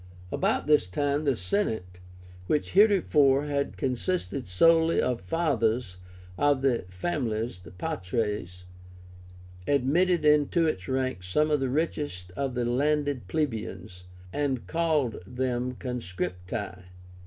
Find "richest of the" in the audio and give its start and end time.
11.69-12.65